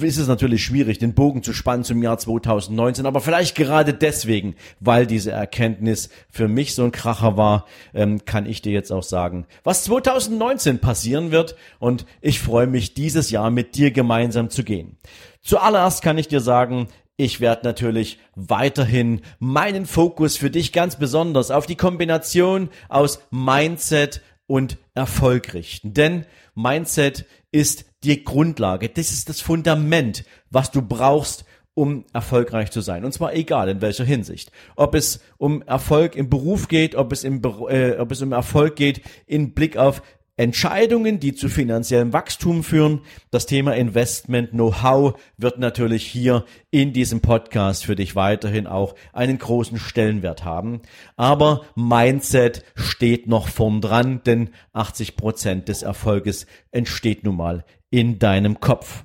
ist 0.01 0.19
es 0.19 0.29
natürlich 0.29 0.65
schwierig, 0.65 0.99
den 0.99 1.15
Bogen 1.15 1.43
zu 1.43 1.53
spannen 1.53 1.85
zum 1.85 2.03
Jahr 2.03 2.19
2019, 2.19 3.07
aber 3.07 3.21
vielleicht 3.21 3.57
gerade 3.57 3.93
deswegen, 3.95 4.55
weil 4.81 5.07
diese 5.07 5.31
Erkenntnis 5.31 6.11
für 6.31 6.49
mich 6.49 6.75
so 6.75 6.85
ein 6.85 6.93
Kracher 6.93 7.37
war, 7.37 7.67
ähm, 7.95 8.25
kann 8.25 8.47
ich 8.47 8.63
dir 8.63 8.73
jetzt 8.73 8.93
auch 8.93 9.03
sagen, 9.03 9.47
was 9.65 9.85
2019 9.85 10.79
passieren 10.79 11.31
wird 11.31 11.57
und 11.79 12.07
ich 12.21 12.41
freue 12.41 12.67
mich, 12.67 12.95
dieses 12.95 13.31
Jahr 13.31 13.51
mit 13.51 13.75
dir 13.75 13.91
gemeinsam 13.91 14.51
zu 14.51 14.65
gehen. 14.65 14.97
Zuallererst 15.43 16.03
kann 16.03 16.19
ich 16.19 16.29
dir 16.29 16.41
sagen, 16.41 16.89
ich 17.17 17.41
werde 17.41 17.67
natürlich 17.67 18.21
weiterhin 18.37 19.23
meinen 19.41 19.87
Fokus 19.87 20.37
für 20.37 20.51
dich 20.51 20.73
ganz 20.73 20.97
besonders 20.97 21.51
auf 21.51 21.67
die 21.67 21.75
Kombination 21.75 22.69
aus 22.89 23.21
Mindset 23.31 24.23
und 24.47 24.79
Erfolg 24.95 25.53
richten. 25.53 25.95
Denn 25.95 26.27
Mindset 26.55 27.27
ist 27.51 27.87
die 28.05 28.25
Grundlage, 28.25 28.89
das 28.89 29.11
ist 29.11 29.29
das 29.29 29.41
Fundament, 29.41 30.25
was 30.51 30.71
du 30.71 30.83
brauchst, 30.83 31.45
um 31.75 32.05
erfolgreich 32.13 32.73
zu 32.73 32.81
sein. 32.81 33.05
Und 33.05 33.13
zwar 33.13 33.35
egal 33.35 33.69
in 33.69 33.81
welcher 33.81 34.05
Hinsicht. 34.05 34.51
Ob 34.75 34.97
es 34.97 35.21
um 35.37 35.63
Erfolg 35.63 36.17
im 36.17 36.29
Beruf 36.29 36.67
geht, 36.67 36.97
ob 36.97 37.13
es, 37.13 37.23
im, 37.23 37.41
äh, 37.69 37.97
ob 37.99 38.11
es 38.11 38.21
um 38.21 38.33
Erfolg 38.33 38.75
geht 38.75 39.01
in 39.27 39.55
Blick 39.55 39.77
auf 39.77 40.03
Entscheidungen, 40.39 41.19
die 41.19 41.35
zu 41.35 41.49
finanziellem 41.49 42.13
Wachstum 42.13 42.63
führen. 42.63 43.01
Das 43.33 43.47
Thema 43.47 43.75
Investment 43.75 44.51
Know-how 44.51 45.21
wird 45.37 45.59
natürlich 45.59 46.07
hier 46.07 46.45
in 46.71 46.93
diesem 46.93 47.21
Podcast 47.21 47.85
für 47.85 47.97
dich 47.97 48.15
weiterhin 48.15 48.69
auch 48.69 48.95
einen 49.13 49.39
großen 49.39 49.79
Stellenwert 49.79 50.45
haben. 50.45 50.81
Aber 51.17 51.63
Mindset 51.75 52.65
steht 52.77 53.27
noch 53.27 53.49
vorn 53.49 53.81
dran, 53.81 54.21
denn 54.25 54.51
80 54.73 55.17
Prozent 55.17 55.69
des 55.69 55.83
Erfolges 55.83 56.47
entsteht 56.71 57.25
nun 57.25 57.37
mal 57.37 57.65
in 57.91 58.19
deinem 58.19 58.61
Kopf. 58.61 59.05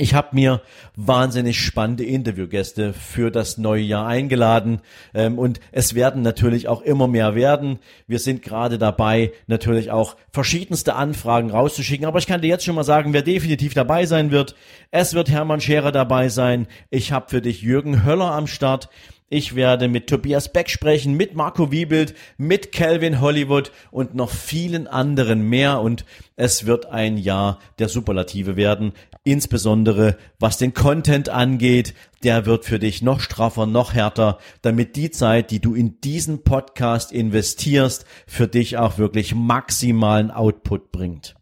Ich 0.00 0.14
habe 0.14 0.28
mir 0.32 0.62
wahnsinnig 0.96 1.60
spannende 1.60 2.04
Interviewgäste 2.04 2.94
für 2.94 3.30
das 3.30 3.58
neue 3.58 3.82
Jahr 3.82 4.06
eingeladen 4.06 4.80
ähm, 5.12 5.38
und 5.38 5.60
es 5.72 5.94
werden 5.94 6.22
natürlich 6.22 6.68
auch 6.68 6.80
immer 6.80 7.06
mehr 7.06 7.34
werden. 7.34 7.80
Wir 8.06 8.18
sind 8.18 8.40
gerade 8.40 8.78
dabei, 8.78 9.32
natürlich 9.46 9.90
auch 9.90 10.16
verschiedenste 10.32 10.94
Anfragen 10.94 11.50
rauszuschicken, 11.50 12.06
aber 12.06 12.18
ich 12.18 12.26
kann 12.26 12.40
dir 12.40 12.48
jetzt 12.48 12.64
schon 12.64 12.76
mal 12.76 12.84
sagen, 12.84 13.12
wer 13.12 13.20
definitiv 13.20 13.74
dabei 13.74 14.06
sein 14.06 14.30
wird. 14.30 14.54
Es 14.90 15.12
wird 15.12 15.28
Hermann 15.28 15.60
Scherer 15.60 15.92
dabei 15.92 16.30
sein. 16.30 16.66
Ich 16.88 17.12
habe 17.12 17.28
für 17.28 17.42
dich 17.42 17.60
Jürgen 17.60 18.02
Höller 18.02 18.32
am 18.32 18.46
Start. 18.46 18.88
Ich 19.32 19.54
werde 19.54 19.86
mit 19.86 20.08
Tobias 20.08 20.52
Beck 20.52 20.68
sprechen, 20.68 21.14
mit 21.14 21.36
Marco 21.36 21.70
Wiebelt, 21.70 22.16
mit 22.36 22.72
Calvin 22.72 23.20
Hollywood 23.20 23.70
und 23.92 24.12
noch 24.12 24.30
vielen 24.30 24.88
anderen 24.88 25.42
mehr. 25.48 25.80
Und 25.80 26.04
es 26.34 26.66
wird 26.66 26.86
ein 26.86 27.16
Jahr 27.16 27.60
der 27.78 27.88
Superlative 27.88 28.56
werden. 28.56 28.92
Insbesondere 29.22 30.16
was 30.40 30.58
den 30.58 30.74
Content 30.74 31.28
angeht. 31.28 31.94
Der 32.24 32.44
wird 32.44 32.64
für 32.64 32.80
dich 32.80 33.02
noch 33.02 33.20
straffer, 33.20 33.66
noch 33.66 33.94
härter, 33.94 34.38
damit 34.62 34.96
die 34.96 35.12
Zeit, 35.12 35.52
die 35.52 35.60
du 35.60 35.76
in 35.76 36.00
diesen 36.00 36.42
Podcast 36.42 37.12
investierst, 37.12 38.06
für 38.26 38.48
dich 38.48 38.78
auch 38.78 38.98
wirklich 38.98 39.36
maximalen 39.36 40.32
Output 40.32 40.90
bringt. 40.90 41.36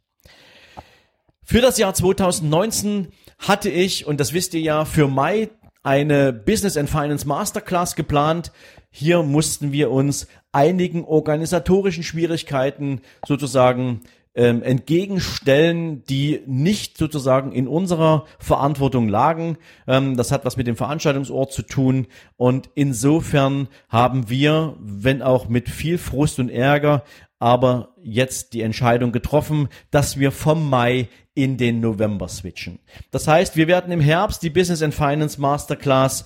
Für 1.43 1.63
das 1.63 1.79
Jahr 1.79 1.95
2019 1.95 3.09
hatte 3.39 3.71
ich, 3.71 4.07
und 4.07 4.21
das 4.21 4.35
wisst 4.35 4.53
ihr 4.53 4.61
ja, 4.61 4.85
für 4.85 5.09
Mai 5.09 5.49
eine 5.83 6.33
Business 6.33 6.77
and 6.77 6.91
Finance 6.91 7.27
Masterclass 7.27 7.97
geplant. 7.97 8.53
Hier 8.91 9.23
mussten 9.23 9.73
wir 9.73 9.91
uns 9.91 10.27
einigen 10.53 11.05
organisatorischen 11.05 12.03
Schwierigkeiten 12.03 13.01
sozusagen 13.27 14.01
ähm, 14.35 14.63
entgegenstellen, 14.63 16.05
die 16.05 16.43
nicht 16.47 16.97
sozusagen 16.97 17.51
in 17.51 17.67
unserer 17.67 18.25
Verantwortung 18.39 19.09
lagen. 19.09 19.59
Ähm, 19.89 20.17
das 20.17 20.31
hat 20.31 20.45
was 20.45 20.57
mit 20.57 20.69
dem 20.69 20.77
Veranstaltungsort 20.77 21.53
zu 21.53 21.63
tun. 21.63 22.07
Und 22.37 22.71
insofern 22.77 23.67
haben 23.89 24.31
wir, 24.31 24.77
wenn 24.79 25.23
auch 25.23 25.49
mit 25.49 25.69
viel 25.69 25.99
Frust 25.99 26.39
und 26.39 26.51
Ärger, 26.51 27.03
aber 27.41 27.95
jetzt 28.01 28.53
die 28.53 28.63
Entscheidung 28.63 29.11
getroffen, 29.11 29.69
dass 29.91 30.19
wir 30.19 30.31
vom 30.31 30.71
Mai 30.71 31.09
in 31.39 31.57
den 31.57 31.79
November 31.79 32.27
switchen. 32.27 32.81
Das 33.13 33.29
heißt, 33.29 33.55
wir 33.55 33.69
werden 33.69 33.93
im 33.93 34.01
Herbst 34.01 34.43
die 34.43 34.51
Business 34.51 34.83
and 34.83 34.93
Finance 34.93 35.41
Masterclass, 35.41 36.25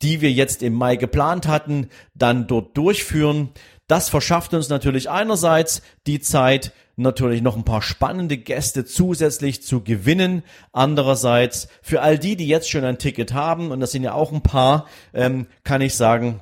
die 0.00 0.22
wir 0.22 0.32
jetzt 0.32 0.62
im 0.62 0.72
Mai 0.72 0.96
geplant 0.96 1.46
hatten, 1.46 1.90
dann 2.14 2.46
dort 2.46 2.74
durchführen. 2.74 3.50
Das 3.86 4.08
verschafft 4.08 4.54
uns 4.54 4.70
natürlich 4.70 5.10
einerseits 5.10 5.82
die 6.06 6.20
Zeit, 6.20 6.72
natürlich 6.96 7.42
noch 7.42 7.54
ein 7.54 7.66
paar 7.66 7.82
spannende 7.82 8.38
Gäste 8.38 8.86
zusätzlich 8.86 9.62
zu 9.62 9.82
gewinnen. 9.82 10.42
Andererseits 10.72 11.68
für 11.82 12.00
all 12.00 12.18
die, 12.18 12.36
die 12.36 12.48
jetzt 12.48 12.70
schon 12.70 12.84
ein 12.84 12.96
Ticket 12.96 13.34
haben, 13.34 13.70
und 13.70 13.80
das 13.80 13.92
sind 13.92 14.04
ja 14.04 14.14
auch 14.14 14.32
ein 14.32 14.42
paar, 14.42 14.86
ähm, 15.12 15.48
kann 15.64 15.82
ich 15.82 15.94
sagen, 15.94 16.40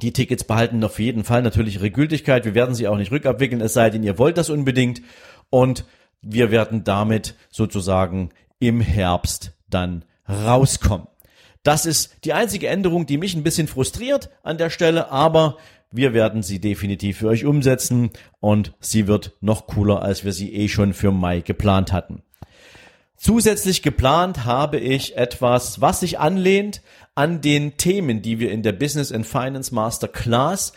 die 0.00 0.14
Tickets 0.14 0.44
behalten 0.44 0.82
auf 0.82 0.98
jeden 0.98 1.24
Fall 1.24 1.42
natürlich 1.42 1.74
ihre 1.74 1.90
Gültigkeit. 1.90 2.46
Wir 2.46 2.54
werden 2.54 2.74
sie 2.74 2.88
auch 2.88 2.96
nicht 2.96 3.12
rückabwickeln, 3.12 3.60
es 3.60 3.74
sei 3.74 3.90
denn, 3.90 4.02
ihr 4.02 4.16
wollt 4.16 4.38
das 4.38 4.48
unbedingt. 4.48 5.02
Und 5.50 5.84
wir 6.24 6.50
werden 6.50 6.84
damit 6.84 7.34
sozusagen 7.50 8.30
im 8.58 8.80
Herbst 8.80 9.52
dann 9.68 10.04
rauskommen. 10.28 11.08
Das 11.62 11.86
ist 11.86 12.16
die 12.24 12.32
einzige 12.32 12.68
Änderung, 12.68 13.06
die 13.06 13.18
mich 13.18 13.34
ein 13.34 13.42
bisschen 13.42 13.68
frustriert 13.68 14.30
an 14.42 14.58
der 14.58 14.70
Stelle, 14.70 15.10
aber 15.10 15.56
wir 15.90 16.12
werden 16.12 16.42
sie 16.42 16.58
definitiv 16.58 17.18
für 17.18 17.28
euch 17.28 17.44
umsetzen 17.44 18.10
und 18.40 18.72
sie 18.80 19.06
wird 19.06 19.32
noch 19.40 19.66
cooler, 19.66 20.02
als 20.02 20.24
wir 20.24 20.32
sie 20.32 20.52
eh 20.52 20.68
schon 20.68 20.92
für 20.92 21.12
Mai 21.12 21.40
geplant 21.40 21.92
hatten. 21.92 22.22
Zusätzlich 23.16 23.82
geplant 23.82 24.44
habe 24.44 24.78
ich 24.78 25.16
etwas, 25.16 25.80
was 25.80 26.00
sich 26.00 26.18
anlehnt 26.18 26.82
an 27.14 27.40
den 27.40 27.76
Themen, 27.76 28.22
die 28.22 28.38
wir 28.38 28.50
in 28.50 28.62
der 28.62 28.72
Business 28.72 29.12
and 29.12 29.24
Finance 29.24 29.74
Master 29.74 30.08
Class 30.08 30.72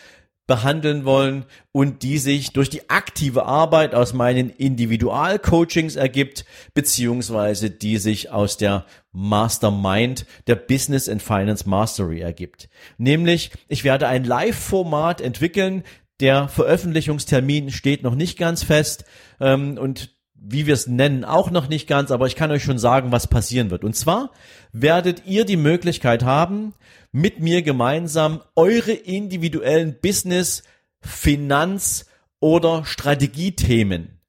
behandeln 0.47 1.03
wollen 1.03 1.45
und 1.73 2.03
die 2.03 2.17
sich 2.17 2.53
durch 2.53 2.69
die 2.69 2.89
aktive 2.89 3.45
Arbeit 3.45 3.93
aus 3.93 4.13
meinen 4.13 4.49
Individualcoachings 4.49 5.97
ergibt, 5.97 6.45
beziehungsweise 6.73 7.69
die 7.69 7.97
sich 7.97 8.31
aus 8.31 8.57
der 8.57 8.85
Mastermind 9.11 10.25
der 10.47 10.55
Business 10.55 11.09
and 11.09 11.21
Finance 11.21 11.67
Mastery 11.69 12.21
ergibt. 12.21 12.69
Nämlich, 12.97 13.51
ich 13.67 13.83
werde 13.83 14.07
ein 14.07 14.23
Live-Format 14.23 15.21
entwickeln, 15.21 15.83
der 16.19 16.47
Veröffentlichungstermin 16.47 17.69
steht 17.69 18.01
noch 18.01 18.15
nicht 18.15 18.39
ganz 18.39 18.63
fest 18.63 19.05
ähm, 19.39 19.77
und 19.77 20.16
wie 20.39 20.65
wir 20.65 20.73
es 20.73 20.87
nennen, 20.87 21.25
auch 21.25 21.51
noch 21.51 21.67
nicht 21.67 21.87
ganz, 21.87 22.11
aber 22.11 22.27
ich 22.27 22.35
kann 22.35 22.51
euch 22.51 22.63
schon 22.63 22.77
sagen, 22.77 23.11
was 23.11 23.27
passieren 23.27 23.69
wird. 23.69 23.83
Und 23.83 23.95
zwar 23.95 24.31
werdet 24.71 25.25
ihr 25.25 25.45
die 25.45 25.57
Möglichkeit 25.57 26.23
haben, 26.23 26.73
mit 27.11 27.39
mir 27.39 27.61
gemeinsam 27.61 28.41
eure 28.55 28.91
individuellen 28.91 29.97
Business, 30.01 30.63
Finanz 31.01 32.05
oder 32.39 32.85
Strategiethemen 32.85 34.19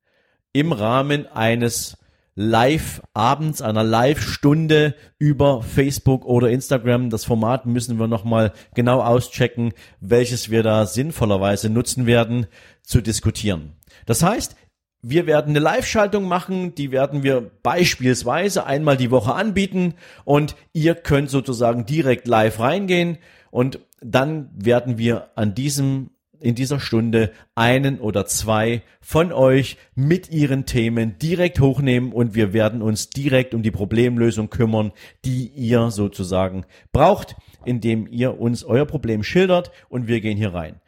im 0.53 0.73
Rahmen 0.73 1.27
eines 1.27 1.99
live 2.35 3.03
abends, 3.15 3.61
einer 3.61 3.83
Live-Stunde 3.83 4.95
über 5.19 5.61
Facebook 5.63 6.25
oder 6.25 6.51
Instagram. 6.51 7.11
Das 7.11 7.25
Format 7.25 7.67
müssen 7.67 7.99
wir 7.99 8.07
nochmal 8.07 8.53
genau 8.75 9.01
auschecken, 9.03 9.73
welches 10.01 10.49
wir 10.49 10.63
da 10.63 10.87
sinnvollerweise 10.87 11.69
nutzen 11.69 12.07
werden, 12.07 12.47
zu 12.83 13.01
diskutieren. 13.01 13.73
Das 14.07 14.23
heißt, 14.23 14.55
wir 15.03 15.27
werden 15.27 15.51
eine 15.51 15.61
Live-Schaltung 15.61 16.25
machen, 16.25 16.75
die 16.75 16.91
werden 16.91 17.23
wir 17.23 17.51
beispielsweise 17.63 18.67
einmal 18.67 18.97
die 18.97 19.11
Woche 19.11 19.35
anbieten 19.35 19.95
und 20.25 20.57
ihr 20.73 20.95
könnt 20.95 21.31
sozusagen 21.31 21.87
direkt 21.87 22.27
live 22.27 22.59
reingehen 22.59 23.19
und 23.51 23.81
dann 24.01 24.51
werden 24.55 24.99
wir 24.99 25.31
an 25.37 25.55
diesem 25.55 26.11
in 26.41 26.55
dieser 26.55 26.79
Stunde 26.79 27.33
einen 27.55 27.99
oder 27.99 28.27
zwei 28.27 28.83
von 29.01 29.33
euch 29.33 29.77
mit 29.95 30.31
ihren 30.31 30.67
Themen 30.67 31.19
direkt 31.19 31.61
hochnehmen 31.61 32.13
und 32.13 32.35
wir 32.35 32.53
werden 32.53 32.81
uns 32.81 33.11
direkt 33.11 33.55
um 33.55 33.63
die 33.63 33.73
Problemlösung 33.73 34.49
kümmern, 34.49 34.93
die 35.25 35.49
ihr 35.49 35.91
sozusagen 35.91 36.65
braucht, 36.93 37.35
indem 37.65 38.07
ihr 38.07 38.39
uns 38.39 38.63
euer 38.63 38.87
Problem 38.87 39.25
schildert 39.25 39.73
und 39.89 40.07
wir 40.07 40.21
gehen 40.21 40.37
hier 40.37 40.55
rein. 40.55 40.81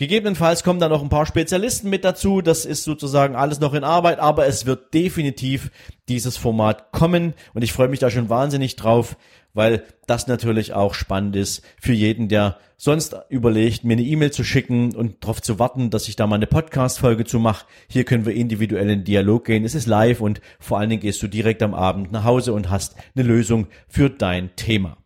Gegebenenfalls 0.00 0.64
kommen 0.64 0.80
da 0.80 0.88
noch 0.88 1.02
ein 1.02 1.10
paar 1.10 1.26
Spezialisten 1.26 1.90
mit 1.90 2.06
dazu. 2.06 2.40
Das 2.40 2.64
ist 2.64 2.84
sozusagen 2.84 3.36
alles 3.36 3.60
noch 3.60 3.74
in 3.74 3.84
Arbeit, 3.84 4.18
aber 4.18 4.46
es 4.46 4.64
wird 4.64 4.94
definitiv 4.94 5.70
dieses 6.08 6.38
Format 6.38 6.90
kommen 6.90 7.34
und 7.52 7.62
ich 7.62 7.74
freue 7.74 7.88
mich 7.88 7.98
da 7.98 8.08
schon 8.08 8.30
wahnsinnig 8.30 8.76
drauf, 8.76 9.18
weil 9.52 9.84
das 10.06 10.26
natürlich 10.26 10.72
auch 10.72 10.94
spannend 10.94 11.36
ist 11.36 11.62
für 11.78 11.92
jeden, 11.92 12.28
der 12.28 12.56
sonst 12.78 13.14
überlegt, 13.28 13.84
mir 13.84 13.92
eine 13.92 14.02
E-Mail 14.02 14.30
zu 14.30 14.42
schicken 14.42 14.96
und 14.96 15.22
darauf 15.22 15.42
zu 15.42 15.58
warten, 15.58 15.90
dass 15.90 16.08
ich 16.08 16.16
da 16.16 16.26
mal 16.26 16.36
eine 16.36 16.46
Podcast-Folge 16.46 17.26
zu 17.26 17.38
mache. 17.38 17.66
Hier 17.86 18.04
können 18.04 18.24
wir 18.24 18.32
individuell 18.32 18.88
in 18.88 19.04
Dialog 19.04 19.44
gehen. 19.44 19.66
Es 19.66 19.74
ist 19.74 19.86
live 19.86 20.22
und 20.22 20.40
vor 20.58 20.78
allen 20.78 20.88
Dingen 20.88 21.02
gehst 21.02 21.22
du 21.22 21.28
direkt 21.28 21.62
am 21.62 21.74
Abend 21.74 22.10
nach 22.10 22.24
Hause 22.24 22.54
und 22.54 22.70
hast 22.70 22.96
eine 23.14 23.28
Lösung 23.28 23.66
für 23.86 24.08
dein 24.08 24.56
Thema. 24.56 24.96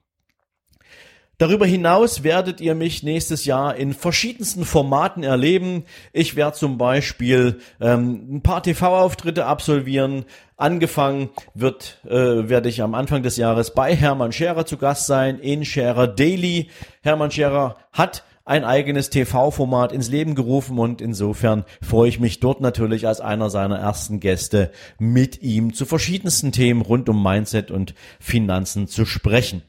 Darüber 1.38 1.66
hinaus 1.66 2.22
werdet 2.22 2.60
ihr 2.60 2.76
mich 2.76 3.02
nächstes 3.02 3.44
Jahr 3.44 3.74
in 3.74 3.92
verschiedensten 3.92 4.64
Formaten 4.64 5.24
erleben. 5.24 5.84
Ich 6.12 6.36
werde 6.36 6.56
zum 6.56 6.78
Beispiel 6.78 7.60
ähm, 7.80 8.36
ein 8.36 8.42
paar 8.42 8.62
TV-Auftritte 8.62 9.46
absolvieren. 9.46 10.26
Angefangen 10.56 11.30
wird, 11.54 11.98
äh, 12.04 12.48
werde 12.48 12.68
ich 12.68 12.82
am 12.82 12.94
Anfang 12.94 13.24
des 13.24 13.36
Jahres 13.36 13.74
bei 13.74 13.96
Hermann 13.96 14.30
Scherer 14.30 14.64
zu 14.64 14.76
Gast 14.76 15.06
sein 15.06 15.40
in 15.40 15.64
Scherer 15.64 16.06
Daily. 16.06 16.68
Hermann 17.02 17.32
Scherer 17.32 17.76
hat 17.92 18.22
ein 18.44 18.64
eigenes 18.64 19.10
TV-Format 19.10 19.90
ins 19.90 20.10
Leben 20.10 20.36
gerufen 20.36 20.78
und 20.78 21.00
insofern 21.00 21.64
freue 21.82 22.08
ich 22.08 22.20
mich 22.20 22.38
dort 22.40 22.60
natürlich 22.60 23.08
als 23.08 23.20
einer 23.20 23.50
seiner 23.50 23.78
ersten 23.78 24.20
Gäste 24.20 24.70
mit 24.98 25.42
ihm 25.42 25.72
zu 25.72 25.86
verschiedensten 25.86 26.52
Themen 26.52 26.82
rund 26.82 27.08
um 27.08 27.20
Mindset 27.20 27.70
und 27.72 27.94
Finanzen 28.20 28.86
zu 28.86 29.06
sprechen. 29.06 29.62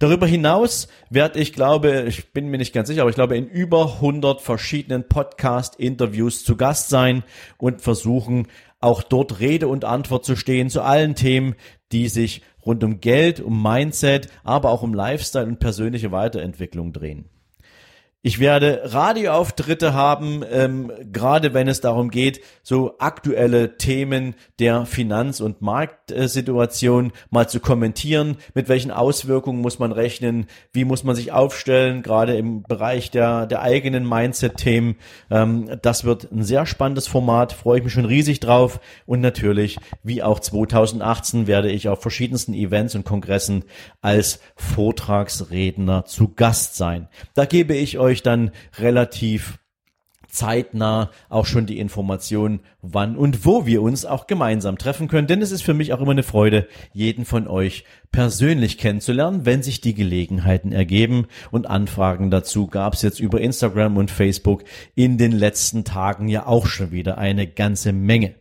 Darüber 0.00 0.28
hinaus 0.28 0.86
werde 1.10 1.40
ich 1.40 1.52
glaube, 1.52 2.04
ich 2.06 2.32
bin 2.32 2.48
mir 2.48 2.58
nicht 2.58 2.72
ganz 2.72 2.86
sicher, 2.86 3.00
aber 3.00 3.10
ich 3.10 3.16
glaube 3.16 3.36
in 3.36 3.48
über 3.48 3.94
100 3.94 4.40
verschiedenen 4.40 5.08
Podcast-Interviews 5.08 6.44
zu 6.44 6.56
Gast 6.56 6.88
sein 6.88 7.24
und 7.56 7.80
versuchen 7.80 8.46
auch 8.80 9.02
dort 9.02 9.40
Rede 9.40 9.66
und 9.66 9.84
Antwort 9.84 10.24
zu 10.24 10.36
stehen 10.36 10.70
zu 10.70 10.82
allen 10.82 11.16
Themen, 11.16 11.56
die 11.90 12.08
sich 12.08 12.42
rund 12.64 12.84
um 12.84 13.00
Geld, 13.00 13.40
um 13.40 13.60
Mindset, 13.60 14.28
aber 14.44 14.70
auch 14.70 14.82
um 14.82 14.94
Lifestyle 14.94 15.46
und 15.46 15.58
persönliche 15.58 16.12
Weiterentwicklung 16.12 16.92
drehen. 16.92 17.28
Ich 18.20 18.40
werde 18.40 18.80
Radioauftritte 18.82 19.94
haben, 19.94 20.42
ähm, 20.50 20.90
gerade 21.12 21.54
wenn 21.54 21.68
es 21.68 21.80
darum 21.80 22.10
geht, 22.10 22.40
so 22.64 22.96
aktuelle 22.98 23.76
Themen 23.76 24.34
der 24.58 24.86
Finanz- 24.86 25.40
und 25.40 25.62
Marktsituation 25.62 27.12
mal 27.30 27.48
zu 27.48 27.60
kommentieren. 27.60 28.38
Mit 28.54 28.68
welchen 28.68 28.90
Auswirkungen 28.90 29.60
muss 29.60 29.78
man 29.78 29.92
rechnen? 29.92 30.46
Wie 30.72 30.84
muss 30.84 31.04
man 31.04 31.14
sich 31.14 31.30
aufstellen? 31.30 32.02
Gerade 32.02 32.36
im 32.36 32.64
Bereich 32.64 33.12
der, 33.12 33.46
der 33.46 33.62
eigenen 33.62 34.06
Mindset-Themen. 34.08 34.96
Ähm, 35.30 35.78
das 35.80 36.02
wird 36.02 36.32
ein 36.32 36.42
sehr 36.42 36.66
spannendes 36.66 37.06
Format. 37.06 37.52
Freue 37.52 37.78
ich 37.78 37.84
mich 37.84 37.92
schon 37.92 38.04
riesig 38.04 38.40
drauf. 38.40 38.80
Und 39.06 39.20
natürlich, 39.20 39.78
wie 40.02 40.24
auch 40.24 40.40
2018, 40.40 41.46
werde 41.46 41.70
ich 41.70 41.88
auf 41.88 42.02
verschiedensten 42.02 42.52
Events 42.52 42.96
und 42.96 43.04
Kongressen 43.04 43.62
als 44.00 44.40
Vortragsredner 44.56 46.04
zu 46.04 46.34
Gast 46.34 46.74
sein. 46.74 47.06
Da 47.34 47.44
gebe 47.44 47.74
ich 47.74 47.96
euch 47.96 48.07
euch 48.08 48.22
dann 48.22 48.50
relativ 48.78 49.58
zeitnah 50.28 51.10
auch 51.28 51.46
schon 51.46 51.66
die 51.66 51.78
Information, 51.78 52.60
wann 52.82 53.16
und 53.16 53.44
wo 53.44 53.66
wir 53.66 53.82
uns 53.82 54.04
auch 54.04 54.26
gemeinsam 54.26 54.78
treffen 54.78 55.08
können. 55.08 55.26
Denn 55.26 55.42
es 55.42 55.50
ist 55.50 55.62
für 55.62 55.74
mich 55.74 55.92
auch 55.92 56.00
immer 56.00 56.12
eine 56.12 56.22
Freude, 56.22 56.68
jeden 56.92 57.24
von 57.24 57.48
euch 57.48 57.84
persönlich 58.12 58.78
kennenzulernen, 58.78 59.46
wenn 59.46 59.62
sich 59.62 59.80
die 59.80 59.94
Gelegenheiten 59.94 60.72
ergeben. 60.72 61.26
Und 61.50 61.68
Anfragen 61.68 62.30
dazu 62.30 62.66
gab 62.66 62.94
es 62.94 63.02
jetzt 63.02 63.20
über 63.20 63.40
Instagram 63.40 63.96
und 63.96 64.10
Facebook 64.10 64.64
in 64.94 65.18
den 65.18 65.32
letzten 65.32 65.84
Tagen 65.84 66.28
ja 66.28 66.46
auch 66.46 66.66
schon 66.66 66.92
wieder 66.92 67.18
eine 67.18 67.46
ganze 67.46 67.92
Menge. 67.92 68.34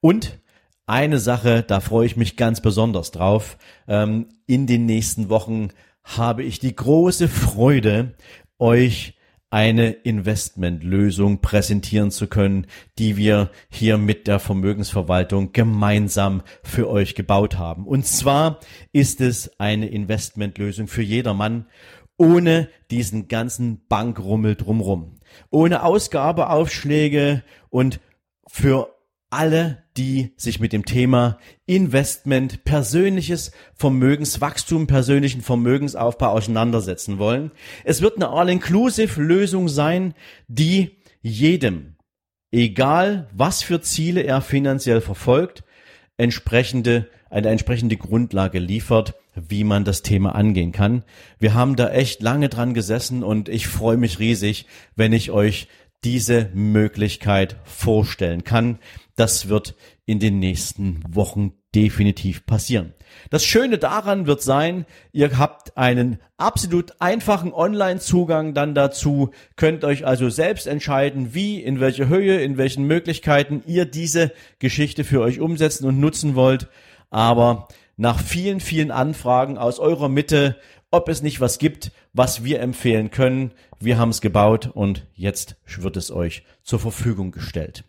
Und 0.00 0.38
eine 0.86 1.18
Sache, 1.18 1.62
da 1.62 1.80
freue 1.80 2.06
ich 2.06 2.16
mich 2.16 2.36
ganz 2.36 2.60
besonders 2.60 3.10
drauf. 3.10 3.56
Ähm, 3.88 4.28
in 4.46 4.66
den 4.66 4.84
nächsten 4.84 5.28
Wochen 5.30 5.68
habe 6.02 6.42
ich 6.42 6.58
die 6.58 6.76
große 6.76 7.28
Freude, 7.28 8.14
euch 8.58 9.14
eine 9.50 9.90
Investmentlösung 9.90 11.40
präsentieren 11.40 12.10
zu 12.10 12.26
können, 12.26 12.66
die 12.98 13.16
wir 13.16 13.50
hier 13.68 13.98
mit 13.98 14.26
der 14.26 14.40
Vermögensverwaltung 14.40 15.52
gemeinsam 15.52 16.42
für 16.64 16.88
euch 16.88 17.14
gebaut 17.14 17.56
haben. 17.56 17.86
Und 17.86 18.04
zwar 18.04 18.58
ist 18.92 19.20
es 19.20 19.60
eine 19.60 19.86
Investmentlösung 19.86 20.88
für 20.88 21.02
jedermann 21.02 21.66
ohne 22.16 22.68
diesen 22.90 23.28
ganzen 23.28 23.86
Bankrummel 23.86 24.56
drumrum, 24.56 25.20
ohne 25.50 25.82
Ausgabeaufschläge 25.82 27.42
und 27.70 28.00
für 28.48 28.93
alle, 29.34 29.82
die 29.96 30.32
sich 30.36 30.60
mit 30.60 30.72
dem 30.72 30.84
Thema 30.84 31.38
Investment, 31.66 32.64
persönliches 32.64 33.50
Vermögenswachstum, 33.74 34.86
persönlichen 34.86 35.42
Vermögensaufbau 35.42 36.28
auseinandersetzen 36.28 37.18
wollen. 37.18 37.50
Es 37.84 38.00
wird 38.00 38.16
eine 38.16 38.28
All-Inclusive-Lösung 38.28 39.68
sein, 39.68 40.14
die 40.46 40.98
jedem, 41.20 41.96
egal 42.52 43.28
was 43.32 43.62
für 43.62 43.80
Ziele 43.80 44.22
er 44.22 44.40
finanziell 44.40 45.00
verfolgt, 45.00 45.64
entsprechende, 46.16 47.08
eine 47.28 47.48
entsprechende 47.48 47.96
Grundlage 47.96 48.60
liefert, 48.60 49.14
wie 49.34 49.64
man 49.64 49.84
das 49.84 50.02
Thema 50.02 50.36
angehen 50.36 50.70
kann. 50.70 51.02
Wir 51.40 51.54
haben 51.54 51.74
da 51.74 51.90
echt 51.90 52.22
lange 52.22 52.48
dran 52.48 52.72
gesessen 52.72 53.24
und 53.24 53.48
ich 53.48 53.66
freue 53.66 53.96
mich 53.96 54.20
riesig, 54.20 54.66
wenn 54.94 55.12
ich 55.12 55.32
euch 55.32 55.66
diese 56.04 56.50
Möglichkeit 56.54 57.56
vorstellen 57.64 58.44
kann. 58.44 58.78
Das 59.16 59.48
wird 59.48 59.74
in 60.06 60.18
den 60.18 60.38
nächsten 60.38 61.02
Wochen 61.08 61.54
definitiv 61.74 62.46
passieren. 62.46 62.92
Das 63.30 63.44
Schöne 63.44 63.78
daran 63.78 64.26
wird 64.26 64.42
sein, 64.42 64.86
ihr 65.12 65.38
habt 65.38 65.76
einen 65.76 66.18
absolut 66.36 67.00
einfachen 67.00 67.52
Online-Zugang 67.52 68.54
dann 68.54 68.74
dazu, 68.74 69.30
könnt 69.56 69.84
euch 69.84 70.06
also 70.06 70.28
selbst 70.28 70.66
entscheiden, 70.66 71.34
wie, 71.34 71.62
in 71.62 71.80
welcher 71.80 72.08
Höhe, 72.08 72.40
in 72.42 72.58
welchen 72.58 72.84
Möglichkeiten 72.84 73.62
ihr 73.66 73.86
diese 73.86 74.32
Geschichte 74.58 75.04
für 75.04 75.20
euch 75.20 75.40
umsetzen 75.40 75.86
und 75.86 76.00
nutzen 76.00 76.34
wollt. 76.34 76.68
Aber 77.10 77.68
nach 77.96 78.20
vielen, 78.20 78.60
vielen 78.60 78.90
Anfragen 78.90 79.58
aus 79.58 79.78
eurer 79.78 80.08
Mitte, 80.08 80.56
ob 80.94 81.08
es 81.08 81.22
nicht 81.22 81.40
was 81.40 81.58
gibt, 81.58 81.92
was 82.12 82.44
wir 82.44 82.60
empfehlen 82.60 83.10
können. 83.10 83.52
Wir 83.80 83.98
haben 83.98 84.10
es 84.10 84.20
gebaut 84.20 84.70
und 84.72 85.06
jetzt 85.14 85.56
wird 85.66 85.96
es 85.96 86.10
euch 86.10 86.44
zur 86.62 86.78
Verfügung 86.78 87.32
gestellt. 87.32 87.84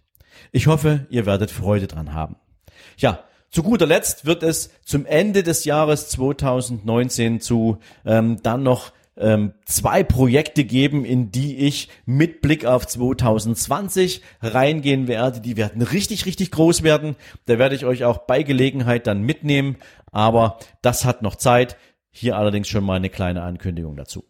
Ich 0.52 0.68
hoffe, 0.68 1.06
ihr 1.10 1.26
werdet 1.26 1.52
Freude 1.52 1.88
dran 1.88 2.14
haben. 2.14 2.36
Ja, 2.98 3.24
zu 3.50 3.64
guter 3.64 3.86
Letzt 3.86 4.26
wird 4.26 4.44
es 4.44 4.70
zum 4.84 5.06
Ende 5.06 5.44
des 5.44 5.64
Jahres 5.64 6.10
2019 6.10 7.40
zu 7.40 7.78
ähm, 8.06 8.38
dann 8.44 8.64
noch 8.64 8.92
ähm, 9.18 9.54
zwei 9.66 10.04
Projekte 10.04 10.66
geben, 10.66 11.06
in 11.06 11.32
die 11.32 11.58
ich 11.58 11.90
mit 12.06 12.42
Blick 12.42 12.66
auf 12.66 12.86
2020 12.86 14.22
reingehen 14.42 15.08
werde. 15.08 15.40
Die 15.40 15.56
werden 15.56 15.82
richtig, 15.82 16.26
richtig 16.26 16.52
groß 16.52 16.84
werden. 16.84 17.16
Da 17.46 17.58
werde 17.58 17.76
ich 17.76 17.86
euch 17.86 18.04
auch 18.04 18.20
bei 18.20 18.44
Gelegenheit 18.44 19.08
dann 19.08 19.22
mitnehmen. 19.22 19.78
Aber 20.12 20.60
das 20.82 21.06
hat 21.06 21.22
noch 21.22 21.36
Zeit. 21.36 21.78
Hier 22.18 22.38
allerdings 22.38 22.70
schon 22.70 22.86
mal 22.86 22.96
eine 22.96 23.10
kleine 23.10 23.44
Ankündigung 23.44 23.98
dazu. 23.98 24.24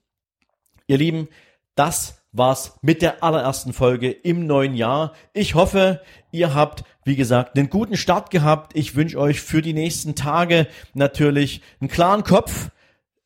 Ihr 0.87 0.97
Lieben, 0.97 1.27
das 1.75 2.23
war's 2.31 2.79
mit 2.81 3.03
der 3.03 3.23
allerersten 3.23 3.73
Folge 3.73 4.09
im 4.09 4.47
neuen 4.47 4.73
Jahr. 4.73 5.13
Ich 5.33 5.53
hoffe, 5.53 6.01
ihr 6.31 6.55
habt, 6.55 6.83
wie 7.03 7.15
gesagt, 7.15 7.55
einen 7.55 7.69
guten 7.69 7.95
Start 7.95 8.31
gehabt. 8.31 8.75
Ich 8.75 8.95
wünsche 8.95 9.19
euch 9.19 9.39
für 9.39 9.61
die 9.61 9.73
nächsten 9.73 10.15
Tage 10.15 10.65
natürlich 10.95 11.61
einen 11.79 11.91
klaren 11.91 12.23
Kopf. 12.23 12.71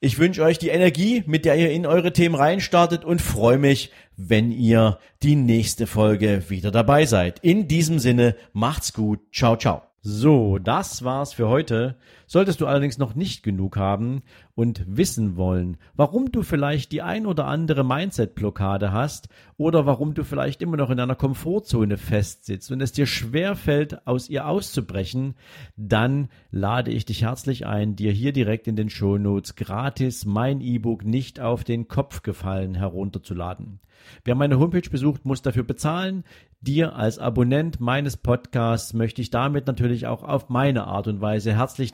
Ich 0.02 0.20
wünsche 0.20 0.44
euch 0.44 0.58
die 0.60 0.70
Energie, 0.70 1.24
mit 1.26 1.46
der 1.46 1.56
ihr 1.56 1.72
in 1.72 1.86
eure 1.86 2.12
Themen 2.12 2.36
reinstartet 2.36 3.06
und 3.06 3.22
freue 3.22 3.58
mich, 3.58 3.92
wenn 4.18 4.52
ihr 4.52 5.00
die 5.24 5.38
nächste 5.38 5.88
Folge 5.88 6.50
wieder 6.50 6.72
dabei 6.72 7.06
seid. 7.06 7.40
In 7.40 7.70
diesem 7.70 7.98
Sinne, 7.98 8.36
macht's 8.52 8.92
gut. 8.92 9.22
Ciao, 9.32 9.56
ciao. 9.56 9.84
So, 10.02 10.60
das 10.60 11.06
war's 11.06 11.32
für 11.32 11.48
heute. 11.48 11.96
Solltest 12.32 12.62
du 12.62 12.68
allerdings 12.68 13.00
noch 13.00 13.16
nicht 13.16 13.42
genug 13.42 13.76
haben 13.76 14.22
und 14.54 14.86
wissen 14.86 15.36
wollen, 15.36 15.78
warum 15.96 16.32
du 16.32 16.44
vielleicht 16.44 16.92
die 16.92 17.02
ein 17.02 17.26
oder 17.26 17.48
andere 17.48 17.84
Mindset-Blockade 17.84 18.92
hast 18.92 19.30
oder 19.58 19.88
warum 19.88 20.14
du 20.14 20.24
vielleicht 20.24 20.62
immer 20.62 20.78
noch 20.78 20.92
in 20.92 21.00
einer 21.00 21.16
Komfortzone 21.16 21.98
festsitzt 21.98 22.72
und 22.72 22.82
es 22.82 22.92
dir 22.92 23.08
schwer 23.08 23.56
fällt, 23.56 24.06
aus 24.06 24.30
ihr 24.30 24.46
auszubrechen, 24.46 25.34
dann 25.76 26.30
lade 26.52 26.92
ich 26.92 27.04
dich 27.04 27.24
herzlich 27.24 27.66
ein, 27.66 27.96
dir 27.96 28.12
hier 28.12 28.32
direkt 28.32 28.68
in 28.68 28.76
den 28.76 28.92
Shownotes 28.92 29.56
gratis 29.56 30.24
mein 30.24 30.62
E-Book 30.62 31.04
nicht 31.04 31.40
auf 31.40 31.64
den 31.64 31.88
Kopf 31.88 32.22
gefallen 32.22 32.76
herunterzuladen. 32.76 33.80
Wer 34.24 34.36
meine 34.36 34.60
Homepage 34.60 34.90
besucht, 34.90 35.26
muss 35.26 35.42
dafür 35.42 35.64
bezahlen. 35.64 36.24
Dir 36.62 36.96
als 36.96 37.20
Abonnent 37.20 37.80
meines 37.80 38.18
Podcasts 38.18 38.94
möchte 38.94 39.22
ich 39.22 39.30
damit 39.30 39.68
natürlich 39.68 40.08
auch 40.08 40.24
auf 40.24 40.50
meine 40.50 40.88
Art 40.88 41.08
und 41.08 41.22
Weise 41.22 41.56
herzlich 41.56 41.94